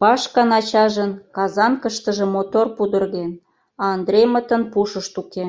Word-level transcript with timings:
Пашкан 0.00 0.50
ачажын 0.58 1.10
«Казанкыштыже» 1.36 2.26
мотор 2.34 2.66
пудырген, 2.76 3.32
а 3.82 3.84
Андреймытын 3.94 4.62
пушышт 4.72 5.14
уке. 5.22 5.46